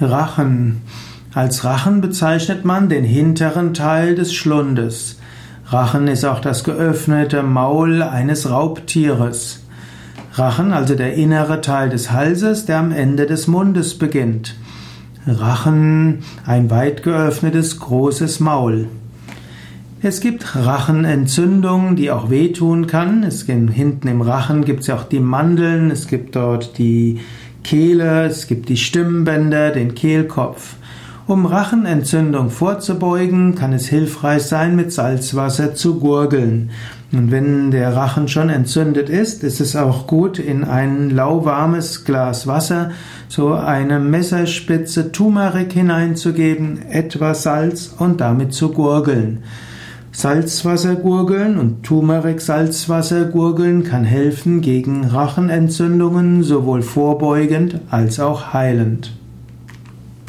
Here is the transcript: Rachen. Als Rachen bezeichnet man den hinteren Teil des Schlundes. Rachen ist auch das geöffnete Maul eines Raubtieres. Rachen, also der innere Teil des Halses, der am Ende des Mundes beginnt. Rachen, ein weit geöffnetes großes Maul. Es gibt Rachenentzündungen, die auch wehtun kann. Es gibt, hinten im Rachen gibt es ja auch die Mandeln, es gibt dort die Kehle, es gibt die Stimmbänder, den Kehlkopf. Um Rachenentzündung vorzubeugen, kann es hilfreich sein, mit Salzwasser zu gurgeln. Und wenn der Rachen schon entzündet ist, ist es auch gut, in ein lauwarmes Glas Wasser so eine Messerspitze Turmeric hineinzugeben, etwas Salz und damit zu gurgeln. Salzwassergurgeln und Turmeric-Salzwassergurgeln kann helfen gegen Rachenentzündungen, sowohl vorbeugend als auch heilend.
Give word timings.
Rachen. 0.00 0.82
Als 1.32 1.64
Rachen 1.64 2.02
bezeichnet 2.02 2.66
man 2.66 2.90
den 2.90 3.04
hinteren 3.04 3.72
Teil 3.72 4.14
des 4.14 4.34
Schlundes. 4.34 5.18
Rachen 5.68 6.06
ist 6.06 6.24
auch 6.24 6.40
das 6.40 6.64
geöffnete 6.64 7.42
Maul 7.42 8.02
eines 8.02 8.50
Raubtieres. 8.50 9.64
Rachen, 10.34 10.74
also 10.74 10.94
der 10.94 11.14
innere 11.14 11.62
Teil 11.62 11.88
des 11.88 12.10
Halses, 12.10 12.66
der 12.66 12.78
am 12.78 12.92
Ende 12.92 13.24
des 13.24 13.46
Mundes 13.46 13.96
beginnt. 13.96 14.54
Rachen, 15.26 16.18
ein 16.44 16.70
weit 16.70 17.02
geöffnetes 17.02 17.80
großes 17.80 18.38
Maul. 18.40 18.88
Es 20.02 20.20
gibt 20.20 20.54
Rachenentzündungen, 20.54 21.96
die 21.96 22.10
auch 22.10 22.28
wehtun 22.28 22.86
kann. 22.86 23.22
Es 23.22 23.46
gibt, 23.46 23.70
hinten 23.70 24.08
im 24.08 24.20
Rachen 24.20 24.64
gibt 24.66 24.80
es 24.80 24.88
ja 24.88 24.96
auch 24.96 25.04
die 25.04 25.20
Mandeln, 25.20 25.90
es 25.90 26.06
gibt 26.06 26.36
dort 26.36 26.76
die 26.76 27.18
Kehle, 27.66 28.26
es 28.26 28.46
gibt 28.46 28.68
die 28.68 28.76
Stimmbänder, 28.76 29.70
den 29.70 29.96
Kehlkopf. 29.96 30.76
Um 31.26 31.46
Rachenentzündung 31.46 32.50
vorzubeugen, 32.50 33.56
kann 33.56 33.72
es 33.72 33.88
hilfreich 33.88 34.44
sein, 34.44 34.76
mit 34.76 34.92
Salzwasser 34.92 35.74
zu 35.74 35.98
gurgeln. 35.98 36.70
Und 37.10 37.32
wenn 37.32 37.72
der 37.72 37.96
Rachen 37.96 38.28
schon 38.28 38.50
entzündet 38.50 39.08
ist, 39.08 39.42
ist 39.42 39.60
es 39.60 39.74
auch 39.74 40.06
gut, 40.06 40.38
in 40.38 40.62
ein 40.62 41.10
lauwarmes 41.10 42.04
Glas 42.04 42.46
Wasser 42.46 42.92
so 43.26 43.54
eine 43.54 43.98
Messerspitze 43.98 45.10
Turmeric 45.10 45.72
hineinzugeben, 45.72 46.88
etwas 46.88 47.42
Salz 47.42 47.92
und 47.98 48.20
damit 48.20 48.54
zu 48.54 48.70
gurgeln. 48.70 49.42
Salzwassergurgeln 50.16 51.58
und 51.58 51.82
Turmeric-Salzwassergurgeln 51.82 53.84
kann 53.84 54.04
helfen 54.04 54.62
gegen 54.62 55.04
Rachenentzündungen, 55.04 56.42
sowohl 56.42 56.80
vorbeugend 56.80 57.80
als 57.90 58.18
auch 58.18 58.54
heilend. 58.54 59.12